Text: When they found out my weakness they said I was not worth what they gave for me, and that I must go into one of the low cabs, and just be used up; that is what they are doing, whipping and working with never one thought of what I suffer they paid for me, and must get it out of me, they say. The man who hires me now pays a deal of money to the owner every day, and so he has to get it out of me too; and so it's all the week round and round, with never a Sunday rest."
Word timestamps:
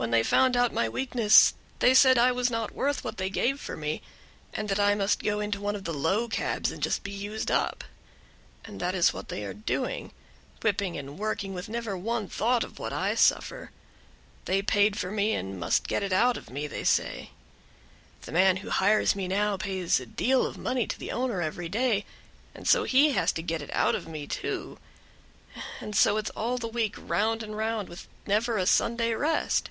When 0.00 0.12
they 0.12 0.22
found 0.22 0.56
out 0.56 0.72
my 0.72 0.88
weakness 0.88 1.52
they 1.80 1.92
said 1.92 2.16
I 2.16 2.32
was 2.32 2.48
not 2.50 2.72
worth 2.72 3.04
what 3.04 3.18
they 3.18 3.28
gave 3.28 3.60
for 3.60 3.76
me, 3.76 4.00
and 4.54 4.66
that 4.70 4.80
I 4.80 4.94
must 4.94 5.22
go 5.22 5.40
into 5.40 5.60
one 5.60 5.76
of 5.76 5.84
the 5.84 5.92
low 5.92 6.26
cabs, 6.26 6.70
and 6.72 6.82
just 6.82 7.02
be 7.02 7.10
used 7.10 7.50
up; 7.50 7.84
that 8.66 8.94
is 8.94 9.12
what 9.12 9.28
they 9.28 9.44
are 9.44 9.52
doing, 9.52 10.12
whipping 10.62 10.96
and 10.96 11.18
working 11.18 11.52
with 11.52 11.68
never 11.68 11.98
one 11.98 12.28
thought 12.28 12.64
of 12.64 12.78
what 12.78 12.94
I 12.94 13.14
suffer 13.14 13.72
they 14.46 14.62
paid 14.62 14.98
for 14.98 15.10
me, 15.10 15.34
and 15.34 15.60
must 15.60 15.86
get 15.86 16.02
it 16.02 16.14
out 16.14 16.38
of 16.38 16.48
me, 16.48 16.66
they 16.66 16.84
say. 16.84 17.32
The 18.22 18.32
man 18.32 18.56
who 18.56 18.70
hires 18.70 19.14
me 19.14 19.28
now 19.28 19.58
pays 19.58 20.00
a 20.00 20.06
deal 20.06 20.46
of 20.46 20.56
money 20.56 20.86
to 20.86 20.98
the 20.98 21.12
owner 21.12 21.42
every 21.42 21.68
day, 21.68 22.06
and 22.54 22.66
so 22.66 22.84
he 22.84 23.10
has 23.12 23.32
to 23.32 23.42
get 23.42 23.60
it 23.60 23.72
out 23.74 23.94
of 23.94 24.08
me 24.08 24.26
too; 24.26 24.78
and 25.78 25.94
so 25.94 26.16
it's 26.16 26.30
all 26.30 26.56
the 26.56 26.68
week 26.68 26.94
round 26.98 27.42
and 27.42 27.54
round, 27.54 27.90
with 27.90 28.08
never 28.26 28.56
a 28.56 28.64
Sunday 28.66 29.12
rest." 29.12 29.68